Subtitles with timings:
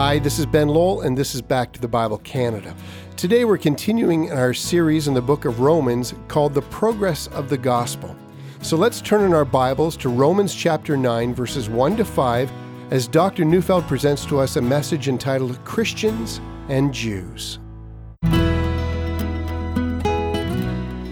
[0.00, 2.72] Hi, this is Ben Lowell, and this is Back to the Bible Canada.
[3.16, 7.58] Today we're continuing our series in the book of Romans called The Progress of the
[7.58, 8.14] Gospel.
[8.62, 12.52] So let's turn in our Bibles to Romans chapter 9, verses 1 to 5,
[12.92, 13.44] as Dr.
[13.44, 17.58] Neufeld presents to us a message entitled Christians and Jews.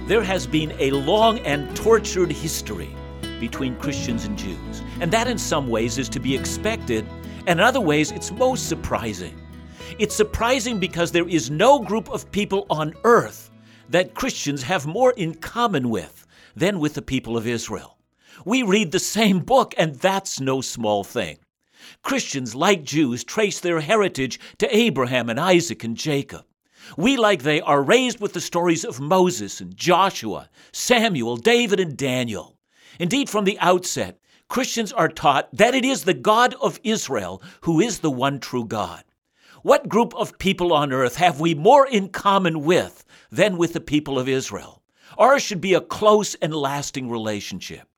[0.06, 2.94] There has been a long and tortured history
[3.40, 7.04] between Christians and Jews, and that in some ways is to be expected,
[7.46, 9.40] and in other ways it's most surprising.
[9.98, 13.50] It's surprising because there is no group of people on earth
[13.88, 17.98] that Christians have more in common with than with the people of Israel.
[18.44, 21.38] We read the same book, and that's no small thing.
[22.02, 26.44] Christians, like Jews, trace their heritage to Abraham and Isaac and Jacob.
[26.96, 31.96] We, like they, are raised with the stories of Moses and Joshua, Samuel, David, and
[31.96, 32.56] Daniel.
[32.98, 37.80] Indeed, from the outset, Christians are taught that it is the God of Israel who
[37.80, 39.04] is the one true God.
[39.62, 43.80] What group of people on earth have we more in common with than with the
[43.80, 44.82] people of Israel?
[45.18, 47.88] Ours should be a close and lasting relationship.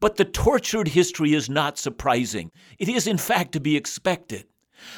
[0.00, 2.50] But the tortured history is not surprising.
[2.78, 4.46] It is, in fact, to be expected.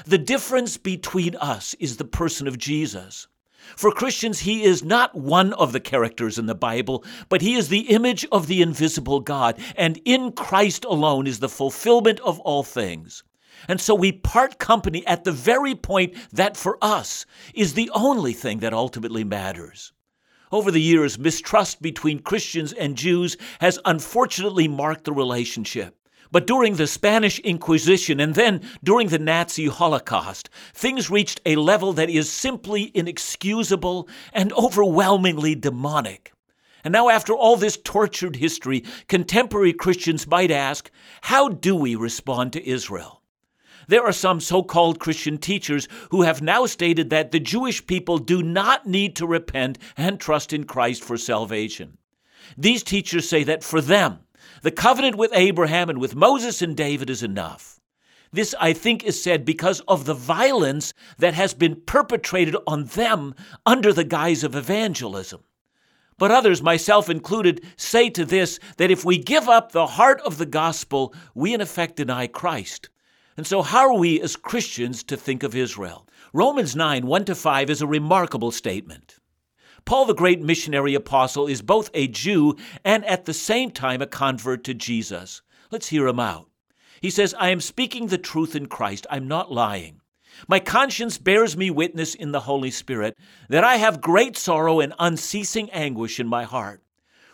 [0.07, 3.29] The difference between us is the person of Jesus.
[3.77, 7.69] For Christians, he is not one of the characters in the Bible, but he is
[7.69, 12.63] the image of the invisible God, and in Christ alone is the fulfillment of all
[12.63, 13.23] things.
[13.69, 18.33] And so we part company at the very point that for us is the only
[18.33, 19.93] thing that ultimately matters.
[20.53, 25.97] Over the years, mistrust between Christians and Jews has unfortunately marked the relationship.
[26.33, 31.93] But during the Spanish Inquisition and then during the Nazi Holocaust, things reached a level
[31.95, 36.33] that is simply inexcusable and overwhelmingly demonic.
[36.85, 40.91] And now, after all this tortured history, contemporary Christians might ask
[41.23, 43.21] how do we respond to Israel?
[43.89, 48.19] There are some so called Christian teachers who have now stated that the Jewish people
[48.19, 51.99] do not need to repent and trust in Christ for salvation.
[52.57, 54.21] These teachers say that for them,
[54.63, 57.81] the covenant with Abraham and with Moses and David is enough.
[58.33, 63.35] This, I think, is said because of the violence that has been perpetrated on them
[63.67, 65.43] under the guise of evangelism.
[66.17, 70.37] But others, myself included, say to this that if we give up the heart of
[70.37, 72.91] the gospel, we in effect deny Christ.
[73.37, 76.07] And so, how are we as Christians to think of Israel?
[76.35, 79.20] Romans 9 1 to 5 is a remarkable statement.
[79.85, 84.07] Paul, the great missionary apostle, is both a Jew and at the same time a
[84.07, 85.43] convert to Jesus.
[85.71, 86.49] Let's hear him out.
[87.01, 89.07] He says, I am speaking the truth in Christ.
[89.11, 90.01] I'm not lying.
[90.49, 93.17] My conscience bears me witness in the Holy Spirit
[93.49, 96.83] that I have great sorrow and unceasing anguish in my heart.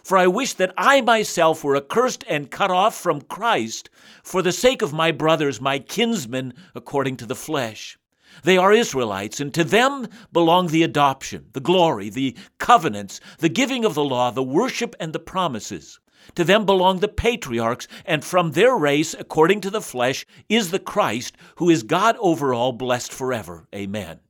[0.02, 3.90] For I wish that I myself were accursed and cut off from Christ
[4.22, 7.98] for the sake of my brothers, my kinsmen, according to the flesh
[8.42, 13.84] they are Israelites, and to them belong the adoption, the glory, the covenants, the giving
[13.84, 16.00] of the law, the worship, and the promises.
[16.34, 20.78] To them belong the patriarchs, and from their race, according to the flesh, is the
[20.78, 23.68] Christ, who is God over all, blessed forever.
[23.74, 24.20] Amen.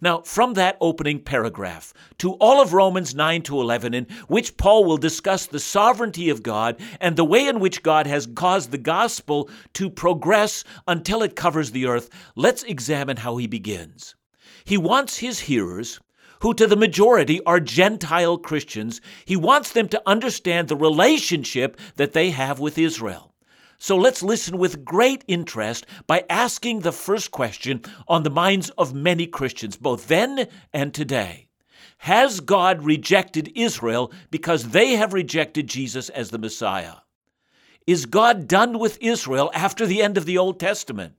[0.00, 4.84] Now, from that opening paragraph to all of Romans 9 to 11, in which Paul
[4.84, 8.78] will discuss the sovereignty of God and the way in which God has caused the
[8.78, 14.14] gospel to progress until it covers the earth, let's examine how he begins.
[14.64, 16.00] He wants his hearers,
[16.40, 22.12] who to the majority are Gentile Christians, he wants them to understand the relationship that
[22.12, 23.31] they have with Israel.
[23.82, 28.94] So let's listen with great interest by asking the first question on the minds of
[28.94, 31.48] many Christians, both then and today.
[31.98, 36.98] Has God rejected Israel because they have rejected Jesus as the Messiah?
[37.84, 41.14] Is God done with Israel after the end of the Old Testament?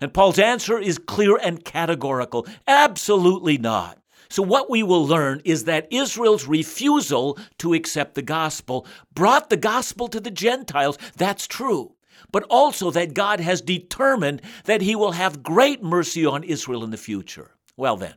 [0.00, 3.98] And Paul's answer is clear and categorical absolutely not.
[4.30, 9.58] So, what we will learn is that Israel's refusal to accept the gospel brought the
[9.58, 10.96] gospel to the Gentiles.
[11.14, 11.95] That's true
[12.32, 16.90] but also that God has determined that He will have great mercy on Israel in
[16.90, 17.52] the future.
[17.76, 18.14] Well, then,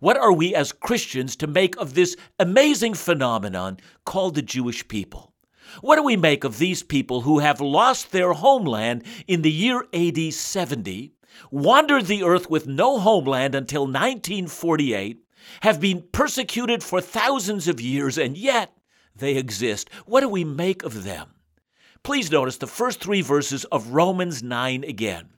[0.00, 5.32] what are we as Christians to make of this amazing phenomenon called the Jewish people?
[5.80, 9.84] What do we make of these people who have lost their homeland in the year
[9.92, 11.12] AD 70,
[11.50, 15.22] wandered the earth with no homeland until 1948,
[15.62, 18.76] have been persecuted for thousands of years, and yet
[19.14, 19.90] they exist?
[20.06, 21.28] What do we make of them?
[22.02, 25.28] Please notice the first three verses of Romans 9 again.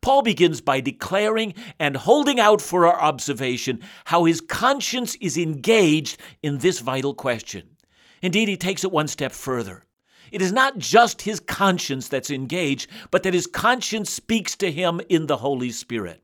[0.00, 6.18] Paul begins by declaring and holding out for our observation how his conscience is engaged
[6.42, 7.76] in this vital question.
[8.20, 9.84] Indeed, he takes it one step further.
[10.32, 15.00] It is not just his conscience that's engaged, but that his conscience speaks to him
[15.08, 16.22] in the Holy Spirit.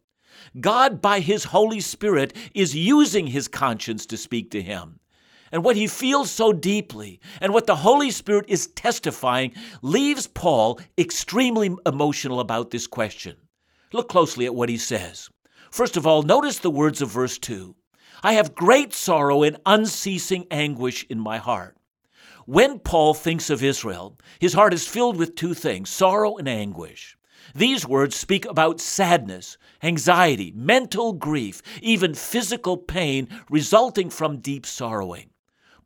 [0.61, 5.01] God, by His Holy Spirit, is using his conscience to speak to him.
[5.51, 10.81] And what he feels so deeply, and what the Holy Spirit is testifying, leaves Paul
[10.97, 13.37] extremely emotional about this question.
[13.93, 15.31] Look closely at what he says.
[15.71, 17.75] First of all, notice the words of verse 2
[18.23, 21.77] I have great sorrow and unceasing anguish in my heart.
[22.47, 27.17] When Paul thinks of Israel, his heart is filled with two things sorrow and anguish.
[27.55, 35.31] These words speak about sadness, anxiety, mental grief, even physical pain resulting from deep sorrowing.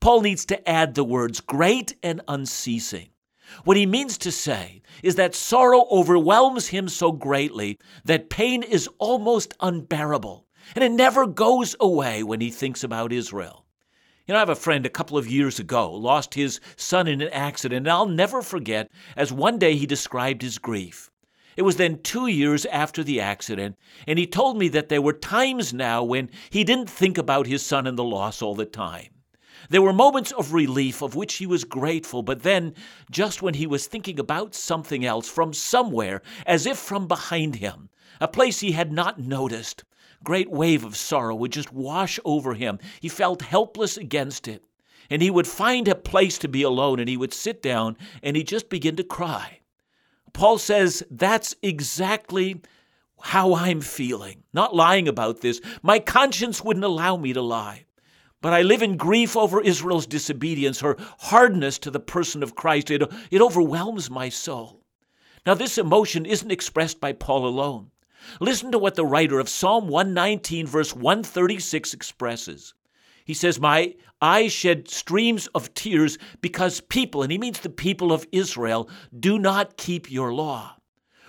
[0.03, 3.11] Paul needs to add the words great and unceasing.
[3.63, 8.89] What he means to say is that sorrow overwhelms him so greatly that pain is
[8.99, 13.65] almost unbearable, and it never goes away when he thinks about Israel.
[14.27, 17.21] You know, I have a friend a couple of years ago lost his son in
[17.21, 21.13] an accident, and I'll never forget as one day he described his grief.
[21.57, 23.77] It was then two years after the accident,
[24.09, 27.65] and he told me that there were times now when he didn't think about his
[27.65, 29.22] son and the loss all the time.
[29.69, 32.75] There were moments of relief of which he was grateful, but then,
[33.11, 37.89] just when he was thinking about something else from somewhere, as if from behind him,
[38.21, 39.85] a place he had not noticed,
[40.25, 42.79] great wave of sorrow would just wash over him.
[43.01, 44.65] He felt helpless against it.
[45.11, 48.37] And he would find a place to be alone and he would sit down and
[48.37, 49.61] he'd just begin to cry.
[50.33, 52.63] Paul says, That's exactly
[53.21, 54.43] how I'm feeling.
[54.53, 55.61] Not lying about this.
[55.83, 57.85] My conscience wouldn't allow me to lie.
[58.43, 62.91] But I live in grief over Israel's disobedience, her hardness to the person of Christ.
[62.91, 64.83] It, it overwhelms my soul.
[65.47, 67.93] Now, this emotion isn't expressed by Paul alone.
[68.41, 72.75] Listen to what the writer of Psalm 119, verse 136 expresses.
[73.25, 78.13] He says, My eyes shed streams of tears because people, and he means the people
[78.13, 80.77] of Israel, do not keep your law.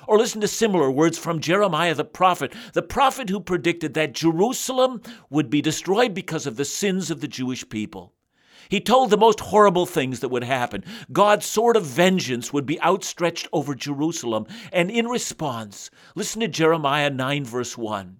[0.07, 5.01] Or listen to similar words from Jeremiah the prophet, the prophet who predicted that Jerusalem
[5.29, 8.13] would be destroyed because of the sins of the Jewish people.
[8.69, 10.83] He told the most horrible things that would happen.
[11.11, 14.47] God's sword of vengeance would be outstretched over Jerusalem.
[14.71, 18.17] And in response, listen to Jeremiah 9, verse 1.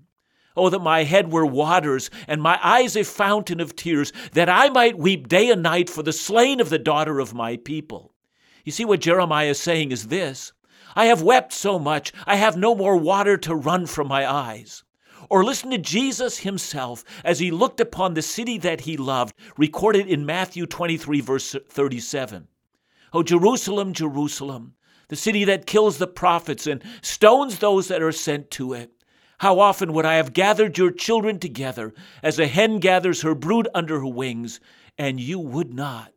[0.55, 4.69] Oh, that my head were waters, and my eyes a fountain of tears, that I
[4.69, 8.13] might weep day and night for the slain of the daughter of my people.
[8.63, 10.53] You see, what Jeremiah is saying is this
[10.95, 14.83] I have wept so much, I have no more water to run from my eyes.
[15.29, 20.07] Or listen to Jesus himself as he looked upon the city that he loved, recorded
[20.07, 22.47] in Matthew 23, verse 37.
[23.13, 24.75] Oh, Jerusalem, Jerusalem,
[25.07, 28.91] the city that kills the prophets and stones those that are sent to it.
[29.39, 33.67] How often would I have gathered your children together as a hen gathers her brood
[33.73, 34.59] under her wings,
[34.97, 36.13] and you would not.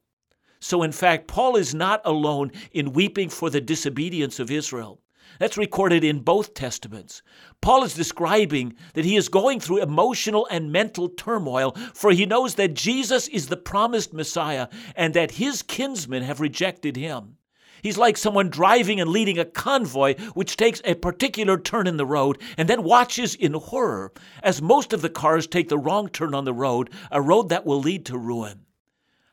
[0.66, 5.00] So, in fact, Paul is not alone in weeping for the disobedience of Israel.
[5.38, 7.22] That's recorded in both Testaments.
[7.60, 12.56] Paul is describing that he is going through emotional and mental turmoil, for he knows
[12.56, 14.66] that Jesus is the promised Messiah
[14.96, 17.36] and that his kinsmen have rejected him.
[17.80, 22.04] He's like someone driving and leading a convoy which takes a particular turn in the
[22.04, 24.10] road and then watches in horror
[24.42, 27.64] as most of the cars take the wrong turn on the road, a road that
[27.64, 28.65] will lead to ruin.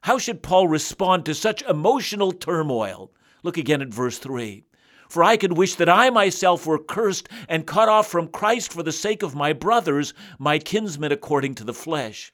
[0.04, 3.14] How should Paul respond to such emotional turmoil?
[3.42, 4.66] Look again at verse 3.
[5.08, 8.84] For I could wish that I myself were cursed and cut off from Christ for
[8.84, 12.34] the sake of my brothers, my kinsmen according to the flesh.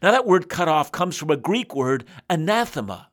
[0.00, 3.08] Now, that word cut off comes from a Greek word, anathema.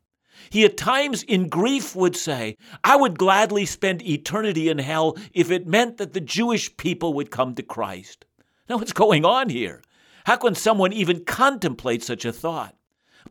[0.51, 5.50] He at times in grief would say, I would gladly spend eternity in hell if
[5.50, 8.25] it meant that the Jewish people would come to Christ.
[8.69, 9.81] Now, what's going on here?
[10.25, 12.75] How can someone even contemplate such a thought?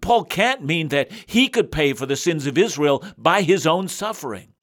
[0.01, 3.89] Paul can't mean that he could pay for the sins of Israel by his own
[3.89, 4.55] suffering.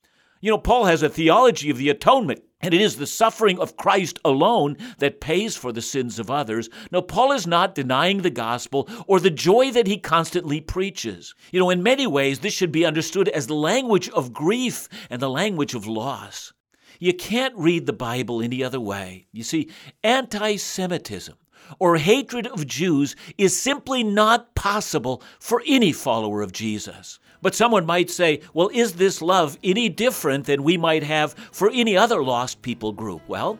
[0.42, 2.44] You know, Paul has a theology of the atonement.
[2.64, 6.70] And it is the suffering of Christ alone that pays for the sins of others.
[6.92, 11.34] No, Paul is not denying the gospel or the joy that he constantly preaches.
[11.52, 15.22] You know, in many ways, this should be understood as the language of grief and
[15.22, 16.54] the language of loss.
[17.00, 19.26] You can't read the Bible any other way.
[19.32, 19.72] You see,
[20.04, 21.36] anti Semitism
[21.80, 27.20] or hatred of Jews is simply not possible for any follower of Jesus.
[27.42, 31.72] But someone might say, well, is this love any different than we might have for
[31.74, 33.22] any other lost people group?
[33.28, 33.60] Well,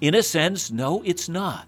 [0.00, 1.66] in a sense, no, it's not.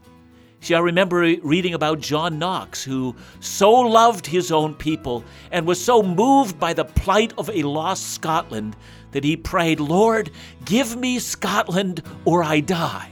[0.61, 5.84] See, I remember reading about John Knox, who so loved his own people and was
[5.84, 8.76] so moved by the plight of a lost Scotland
[9.11, 10.30] that he prayed, Lord,
[10.64, 13.12] give me Scotland or I die.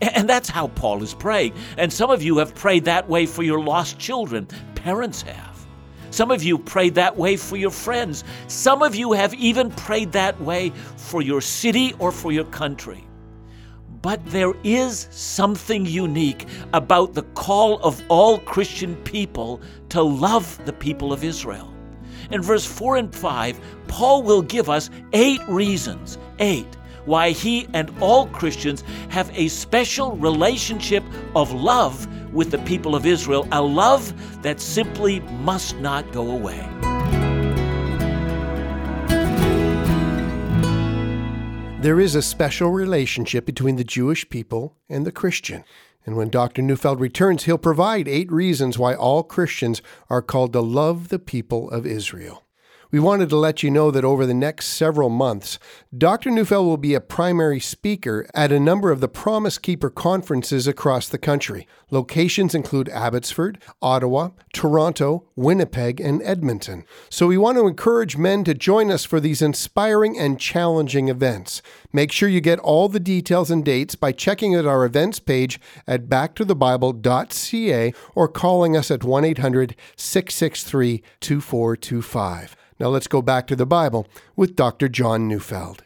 [0.00, 1.54] And that's how Paul is praying.
[1.78, 4.46] And some of you have prayed that way for your lost children.
[4.74, 5.66] Parents have.
[6.10, 8.24] Some of you prayed that way for your friends.
[8.46, 13.04] Some of you have even prayed that way for your city or for your country.
[14.02, 20.72] But there is something unique about the call of all Christian people to love the
[20.72, 21.72] people of Israel.
[22.30, 26.76] In verse 4 and 5, Paul will give us eight reasons, eight,
[27.06, 31.02] why he and all Christians have a special relationship
[31.34, 36.68] of love with the people of Israel, a love that simply must not go away.
[41.80, 45.62] There is a special relationship between the Jewish people and the Christian.
[46.04, 46.62] And when Dr.
[46.62, 51.70] Neufeld returns, he'll provide eight reasons why all Christians are called to love the people
[51.70, 52.45] of Israel.
[52.96, 55.58] We wanted to let you know that over the next several months,
[55.94, 56.30] Dr.
[56.30, 61.06] Neufeld will be a primary speaker at a number of the Promise Keeper conferences across
[61.06, 61.68] the country.
[61.90, 66.86] Locations include Abbotsford, Ottawa, Toronto, Winnipeg, and Edmonton.
[67.10, 71.60] So we want to encourage men to join us for these inspiring and challenging events.
[71.92, 75.60] Make sure you get all the details and dates by checking out our events page
[75.86, 82.56] at backtothebible.ca or calling us at 1 800 663 2425.
[82.78, 84.88] Now let's go back to the Bible with Dr.
[84.88, 85.82] John Neufeld.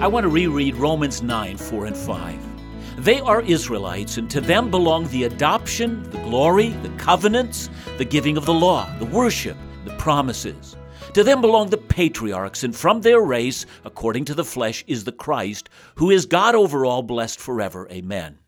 [0.00, 3.04] I want to reread Romans 9 4 and 5.
[3.04, 8.36] They are Israelites, and to them belong the adoption, the glory, the covenants, the giving
[8.36, 10.76] of the law, the worship, the promises.
[11.14, 15.12] To them belong the patriarchs, and from their race, according to the flesh, is the
[15.12, 17.88] Christ, who is God over all, blessed forever.
[17.90, 18.38] Amen.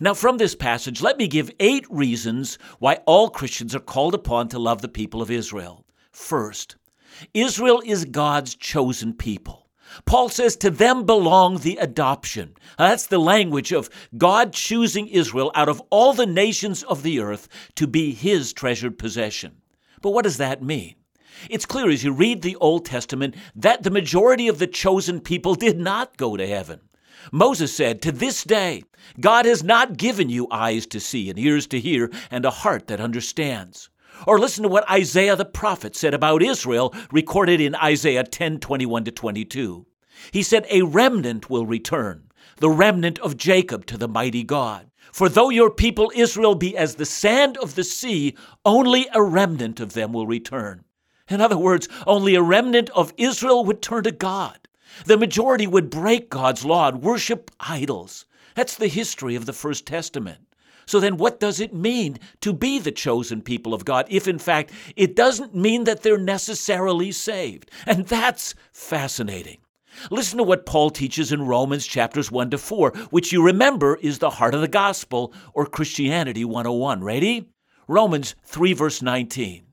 [0.00, 4.48] Now, from this passage, let me give eight reasons why all Christians are called upon
[4.48, 5.84] to love the people of Israel.
[6.12, 6.76] First,
[7.32, 9.64] Israel is God's chosen people.
[10.06, 12.54] Paul says, To them belong the adoption.
[12.78, 17.48] That's the language of God choosing Israel out of all the nations of the earth
[17.76, 19.60] to be his treasured possession.
[20.02, 20.96] But what does that mean?
[21.50, 25.54] It's clear as you read the Old Testament that the majority of the chosen people
[25.54, 26.80] did not go to heaven.
[27.32, 28.84] Moses said, To this day,
[29.20, 32.86] God has not given you eyes to see and ears to hear and a heart
[32.88, 33.90] that understands.
[34.26, 39.04] Or listen to what Isaiah the prophet said about Israel, recorded in Isaiah 10 21
[39.04, 39.86] to 22.
[40.30, 44.90] He said, A remnant will return, the remnant of Jacob to the mighty God.
[45.12, 49.80] For though your people Israel be as the sand of the sea, only a remnant
[49.80, 50.84] of them will return.
[51.28, 54.58] In other words, only a remnant of Israel would turn to God.
[55.06, 58.26] The majority would break God's law and worship idols.
[58.54, 60.38] That's the history of the First Testament.
[60.86, 64.38] So then, what does it mean to be the chosen people of God if, in
[64.38, 67.70] fact, it doesn't mean that they're necessarily saved?
[67.86, 69.58] And that's fascinating.
[70.10, 74.18] Listen to what Paul teaches in Romans chapters 1 to 4, which you remember is
[74.18, 77.02] the heart of the gospel or Christianity 101.
[77.02, 77.48] Ready?
[77.86, 79.64] Romans 3, verse 19.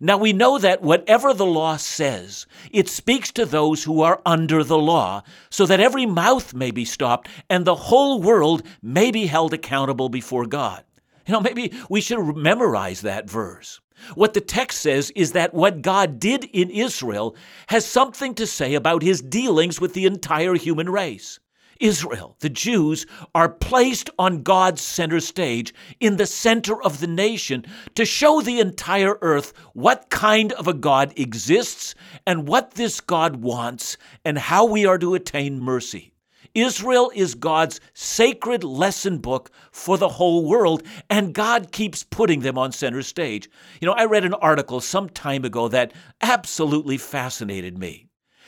[0.00, 4.64] Now we know that whatever the law says, it speaks to those who are under
[4.64, 9.26] the law, so that every mouth may be stopped and the whole world may be
[9.26, 10.84] held accountable before God.
[11.26, 13.80] You know, maybe we should memorize that verse.
[14.14, 17.36] What the text says is that what God did in Israel
[17.68, 21.38] has something to say about his dealings with the entire human race.
[21.80, 27.64] Israel, the Jews, are placed on God's center stage in the center of the nation
[27.94, 31.94] to show the entire earth what kind of a God exists
[32.26, 36.14] and what this God wants and how we are to attain mercy.
[36.54, 42.56] Israel is God's sacred lesson book for the whole world, and God keeps putting them
[42.56, 43.50] on center stage.
[43.80, 48.03] You know, I read an article some time ago that absolutely fascinated me.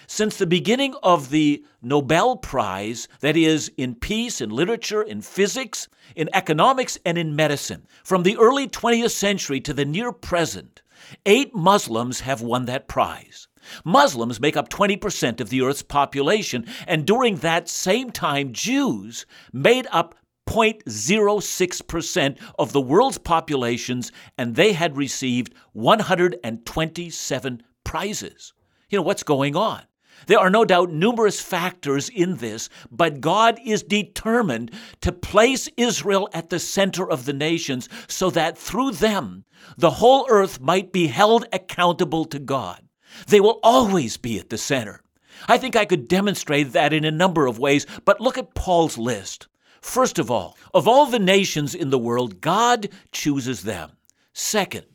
[0.06, 5.88] Since the beginning of the Nobel Prize, that is, in peace, in literature, in physics,
[6.14, 10.82] in economics, and in medicine, from the early 20th century to the near present,
[11.24, 13.48] eight Muslims have won that prize.
[13.84, 19.88] Muslims make up 20% of the Earth's population, and during that same time, Jews made
[19.90, 20.14] up
[20.46, 28.52] 0.06% of the world's populations, and they had received 127 prizes.
[28.88, 29.82] You know, what's going on?
[30.26, 36.28] There are no doubt numerous factors in this, but God is determined to place Israel
[36.32, 39.44] at the center of the nations so that through them
[39.76, 42.82] the whole earth might be held accountable to God.
[43.28, 45.02] They will always be at the center.
[45.48, 48.98] I think I could demonstrate that in a number of ways, but look at Paul's
[48.98, 49.48] list.
[49.80, 53.92] First of all, of all the nations in the world, God chooses them.
[54.32, 54.86] Second,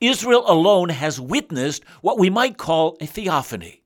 [0.00, 3.82] Israel alone has witnessed what we might call a theophany.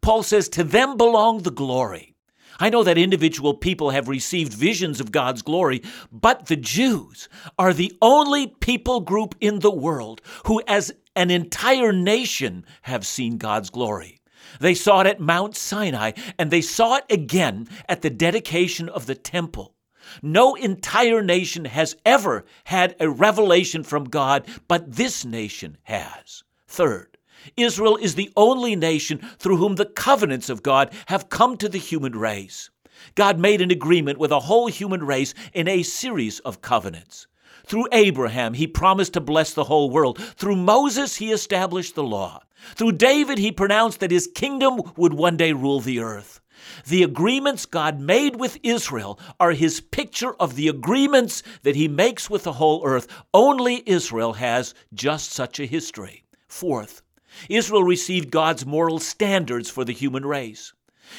[0.00, 2.14] Paul says, To them belong the glory.
[2.58, 7.74] I know that individual people have received visions of God's glory, but the Jews are
[7.74, 13.70] the only people group in the world who, as an entire nation, have seen God's
[13.70, 14.20] glory.
[14.60, 19.06] They saw it at Mount Sinai, and they saw it again at the dedication of
[19.06, 19.74] the temple.
[20.22, 26.44] No entire nation has ever had a revelation from God, but this nation has.
[26.68, 27.15] Third,
[27.56, 31.78] Israel is the only nation through whom the covenants of God have come to the
[31.78, 32.70] human race.
[33.14, 37.26] God made an agreement with a whole human race in a series of covenants.
[37.66, 40.18] Through Abraham, he promised to bless the whole world.
[40.18, 42.42] Through Moses, he established the law.
[42.74, 46.40] Through David, he pronounced that his kingdom would one day rule the earth.
[46.86, 52.30] The agreements God made with Israel are his picture of the agreements that he makes
[52.30, 53.08] with the whole earth.
[53.34, 56.24] Only Israel has just such a history.
[56.48, 57.02] Fourth,
[57.48, 60.72] Israel received God's moral standards for the human race.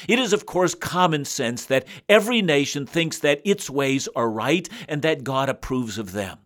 [0.06, 4.68] It is, of course, common sense that every nation thinks that its ways are right
[4.86, 6.38] and that God approves of them.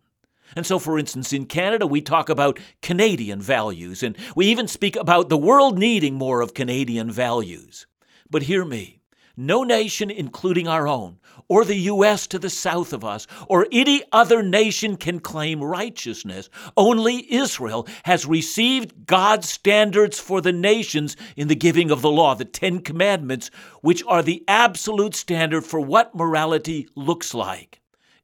[0.55, 4.95] And so, for instance, in Canada, we talk about Canadian values, and we even speak
[4.95, 7.87] about the world needing more of Canadian values.
[8.29, 9.01] But hear me
[9.35, 12.27] no nation, including our own, or the U.S.
[12.27, 16.49] to the south of us, or any other nation can claim righteousness.
[16.77, 22.35] Only Israel has received God's standards for the nations in the giving of the law,
[22.35, 23.49] the Ten Commandments,
[23.81, 27.81] which are the absolute standard for what morality looks like.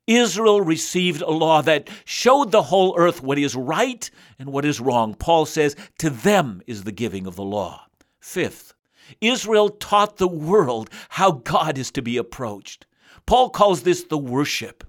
[0.10, 4.10] Israel received a law that showed the whole earth what is right
[4.40, 5.14] and what is wrong.
[5.14, 7.86] Paul says, To them is the giving of the law.
[8.20, 8.74] Fifth,
[9.22, 12.88] Israel taught the world how God is to be approached.
[13.30, 14.84] Paul calls this the worship.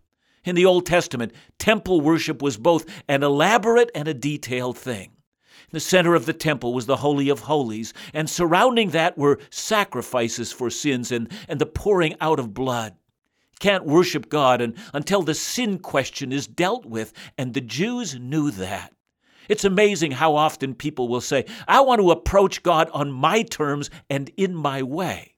[0.47, 5.11] In the Old Testament, temple worship was both an elaborate and a detailed thing.
[5.11, 9.41] In the center of the temple was the Holy of Holies, and surrounding that were
[9.51, 12.95] sacrifices for sins and, and the pouring out of blood.
[13.59, 18.51] Can't worship God and, until the sin question is dealt with, and the Jews knew
[18.53, 18.95] that.
[19.51, 23.91] It's amazing how often people will say, I want to approach God on my terms
[24.09, 25.35] and in my way.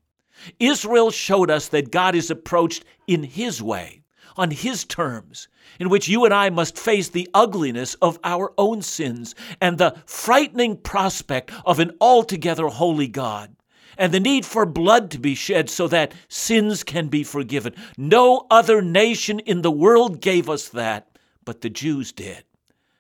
[0.58, 4.02] Israel showed us that God is approached in His way,
[4.36, 8.82] on His terms, in which you and I must face the ugliness of our own
[8.82, 13.54] sins and the frightening prospect of an altogether holy God
[13.98, 17.74] and the need for blood to be shed so that sins can be forgiven.
[17.96, 21.08] No other nation in the world gave us that,
[21.44, 22.44] but the Jews did.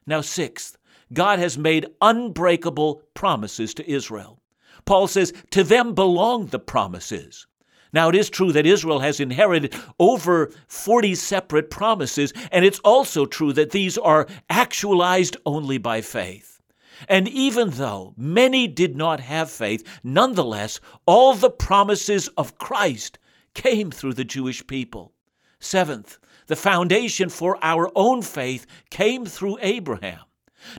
[0.06, 0.76] Now, sixth,
[1.12, 4.41] God has made unbreakable promises to Israel.
[4.84, 7.46] Paul says, To them belong the promises.
[7.92, 13.26] Now, it is true that Israel has inherited over 40 separate promises, and it's also
[13.26, 16.60] true that these are actualized only by faith.
[17.08, 23.18] And even though many did not have faith, nonetheless, all the promises of Christ
[23.54, 25.12] came through the Jewish people.
[25.58, 30.20] Seventh, the foundation for our own faith came through Abraham.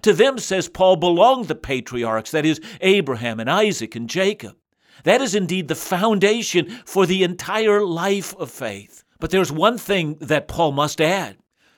[0.02, 4.56] To them, says Paul, belong the patriarchs, that is, Abraham and Isaac and Jacob.
[5.04, 9.04] That is indeed the foundation for the entire life of faith.
[9.20, 11.38] But there's one thing that Paul must add.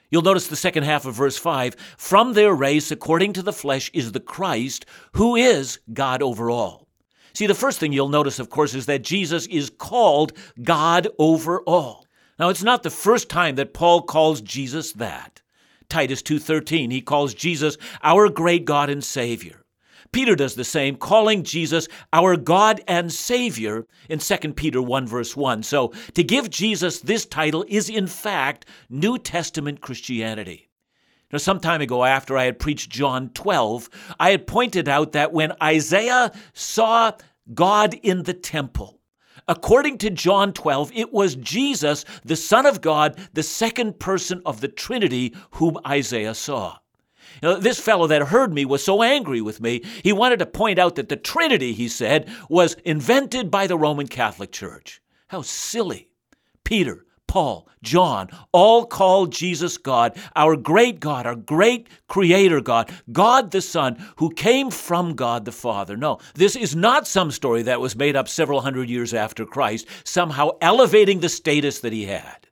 [0.10, 3.89] You'll notice the second half of verse 5 From their race, according to the flesh,
[3.94, 6.88] is the Christ, who is God over all.
[7.34, 11.62] See, the first thing you'll notice, of course, is that Jesus is called God over
[11.62, 12.06] all.
[12.39, 15.41] Now, it's not the first time that Paul calls Jesus that.
[15.89, 16.91] Titus 2:13.
[16.91, 19.65] He calls Jesus our great God and Savior.
[20.12, 25.36] Peter does the same, calling Jesus our God and Savior in 2 Peter 1, verse
[25.36, 25.63] 1.
[25.63, 30.69] So, to give Jesus this title is, in fact, New Testament Christianity.
[31.34, 35.34] Now, some time ago, after I had preached John 12, I had pointed out that
[35.34, 37.12] when Isaiah saw
[37.54, 39.02] God in the temple,
[39.47, 44.62] According to John 12, it was Jesus, the Son of God, the second person of
[44.62, 46.77] the Trinity, whom Isaiah saw.
[47.43, 50.79] Know, this fellow that heard me was so angry with me, he wanted to point
[50.79, 55.01] out that the Trinity, he said, was invented by the Roman Catholic Church.
[55.27, 56.10] How silly.
[56.63, 57.05] Peter,
[57.36, 63.60] Paul, John, all called Jesus God, our great God, our great creator God, God the
[63.60, 65.98] Son, who came from God the Father.
[65.98, 69.86] No, this is not some story that was made up several hundred years after Christ,
[70.06, 72.48] somehow elevating the status that he had.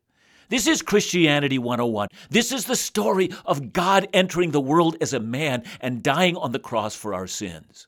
[0.50, 2.10] This is Christianity 101.
[2.30, 6.52] This is the story of God entering the world as a man and dying on
[6.52, 7.88] the cross for our sins.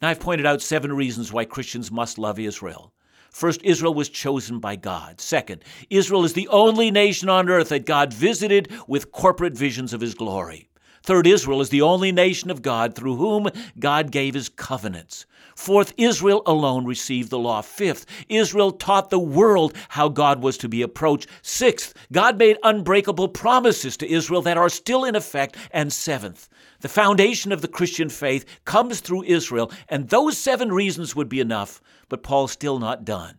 [0.00, 2.94] Now, I've pointed out seven reasons why Christians must love Israel.
[3.32, 5.20] First, Israel was chosen by God.
[5.20, 10.02] Second, Israel is the only nation on earth that God visited with corporate visions of
[10.02, 10.68] his glory.
[11.02, 15.26] Third, Israel is the only nation of God through whom God gave his covenants.
[15.56, 17.60] Fourth, Israel alone received the law.
[17.60, 21.28] Fifth, Israel taught the world how God was to be approached.
[21.42, 25.56] Sixth, God made unbreakable promises to Israel that are still in effect.
[25.70, 26.48] And seventh,
[26.80, 29.70] the foundation of the Christian faith comes through Israel.
[29.88, 33.38] And those seven reasons would be enough, but Paul's still not done.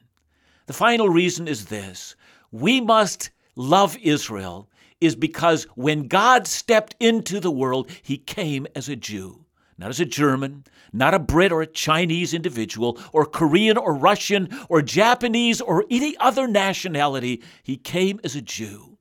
[0.65, 2.15] The final reason is this
[2.51, 4.69] we must love Israel
[5.05, 9.43] is because when God stepped into the world, he came as a Jew
[9.83, 10.63] not as a German,
[10.93, 16.15] not a Brit or a Chinese individual, or Korean or Russian or Japanese or any
[16.17, 17.43] other nationality.
[17.63, 18.97] He came as a Jew.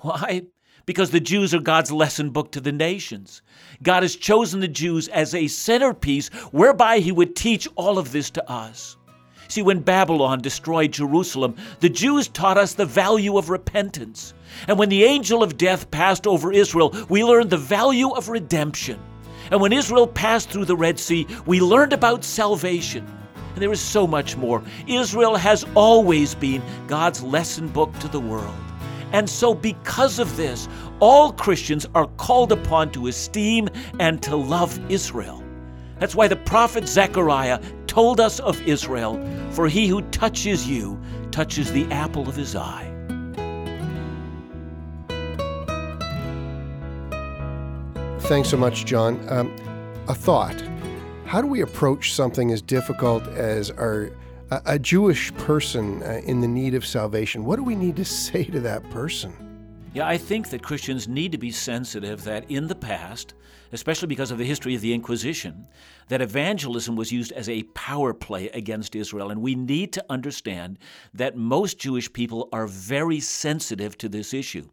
[0.00, 0.42] Why?
[0.84, 3.40] Because the Jews are God's lesson book to the nations.
[3.82, 8.28] God has chosen the Jews as a centerpiece whereby He would teach all of this
[8.32, 8.97] to us.
[9.48, 14.34] See, when Babylon destroyed Jerusalem, the Jews taught us the value of repentance.
[14.66, 19.00] And when the angel of death passed over Israel, we learned the value of redemption.
[19.50, 23.06] And when Israel passed through the Red Sea, we learned about salvation.
[23.54, 24.62] And there is so much more.
[24.86, 28.54] Israel has always been God's lesson book to the world.
[29.12, 30.68] And so, because of this,
[31.00, 35.42] all Christians are called upon to esteem and to love Israel.
[35.98, 39.18] That's why the prophet Zechariah told us of Israel
[39.50, 42.94] For he who touches you touches the apple of his eye.
[48.20, 49.18] Thanks so much, John.
[49.30, 49.56] Um,
[50.06, 50.62] a thought.
[51.24, 54.10] How do we approach something as difficult as our
[54.50, 57.44] a, Jewish person uh, in the need of salvation?
[57.44, 59.47] What do we need to say to that person?
[59.98, 63.34] Yeah, I think that Christians need to be sensitive that in the past,
[63.72, 65.66] especially because of the history of the Inquisition,
[66.06, 69.32] that evangelism was used as a power play against Israel.
[69.32, 70.78] And we need to understand
[71.14, 74.68] that most Jewish people are very sensitive to this issue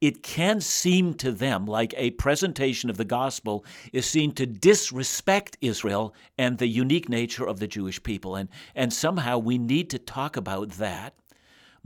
[0.00, 5.56] it can seem to them like a presentation of the gospel is seen to disrespect
[5.62, 8.36] Israel and the unique nature of the Jewish people.
[8.36, 11.14] And, and somehow we need to talk about that.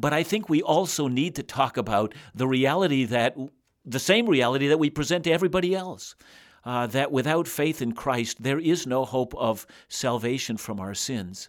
[0.00, 3.36] But I think we also need to talk about the reality that,
[3.84, 6.14] the same reality that we present to everybody else.
[6.62, 11.48] Uh, that without faith in Christ, there is no hope of salvation from our sins.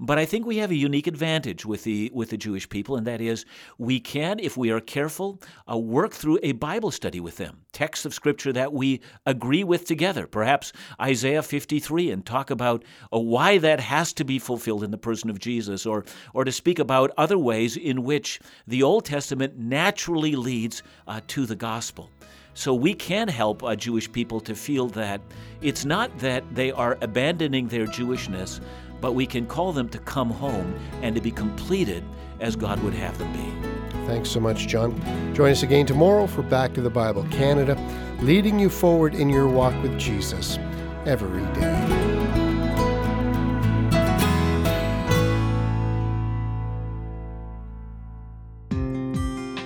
[0.00, 3.04] But I think we have a unique advantage with the with the Jewish people, and
[3.08, 3.44] that is
[3.78, 8.06] we can, if we are careful, uh, work through a Bible study with them, texts
[8.06, 13.58] of Scripture that we agree with together, perhaps Isaiah 53, and talk about uh, why
[13.58, 17.10] that has to be fulfilled in the person of Jesus, or or to speak about
[17.16, 22.08] other ways in which the Old Testament naturally leads uh, to the gospel.
[22.54, 25.20] So we can help uh, Jewish people to feel that
[25.60, 28.60] it's not that they are abandoning their Jewishness,
[29.00, 32.04] but we can call them to come home and to be completed
[32.40, 33.68] as God would have them be.
[34.06, 34.98] Thanks so much, John.
[35.34, 37.76] Join us again tomorrow for Back to the Bible Canada,
[38.20, 40.58] leading you forward in your walk with Jesus
[41.04, 42.08] every day.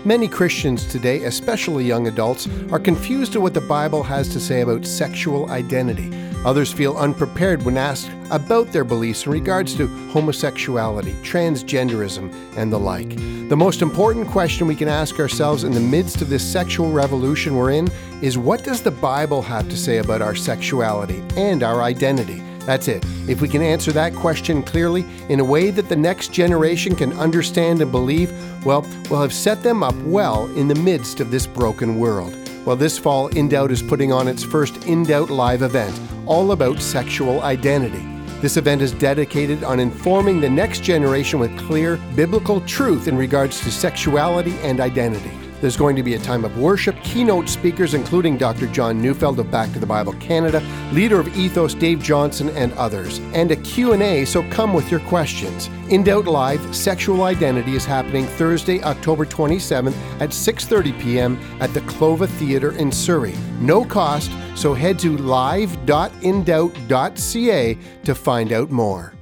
[0.04, 4.62] Many Christians today, especially young adults, are confused at what the Bible has to say
[4.62, 6.10] about sexual identity.
[6.44, 12.78] Others feel unprepared when asked about their beliefs in regards to homosexuality, transgenderism, and the
[12.78, 13.16] like.
[13.48, 17.54] The most important question we can ask ourselves in the midst of this sexual revolution
[17.54, 17.88] we're in
[18.22, 22.42] is what does the Bible have to say about our sexuality and our identity?
[22.60, 23.04] That's it.
[23.28, 27.12] If we can answer that question clearly in a way that the next generation can
[27.14, 28.32] understand and believe,
[28.64, 32.41] well, we'll have set them up well in the midst of this broken world.
[32.64, 36.52] Well, this fall, In Doubt is putting on its first In Doubt live event, all
[36.52, 38.06] about sexual identity.
[38.40, 43.60] This event is dedicated on informing the next generation with clear biblical truth in regards
[43.62, 45.41] to sexuality and identity.
[45.62, 48.66] There's going to be a time of worship, keynote speakers including Dr.
[48.66, 50.60] John Neufeld of Back to the Bible Canada,
[50.92, 55.68] leader of Ethos Dave Johnson and others, and a Q&A, so come with your questions.
[55.88, 61.38] In Doubt Live Sexual Identity is happening Thursday, October 27th at 6:30 p.m.
[61.60, 63.36] at the Clova Theatre in Surrey.
[63.60, 69.12] No cost, so head to live.indoubt.ca to find out more.